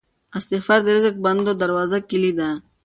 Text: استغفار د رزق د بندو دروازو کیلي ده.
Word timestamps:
استغفار 0.37 0.79
د 0.83 0.87
رزق 0.95 1.15
د 1.17 1.21
بندو 1.25 1.51
دروازو 1.61 1.97
کیلي 2.09 2.31
ده. 2.39 2.49